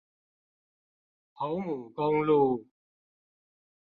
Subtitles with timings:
[1.31, 2.65] 侯牡公路